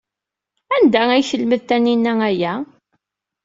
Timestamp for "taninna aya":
1.67-2.53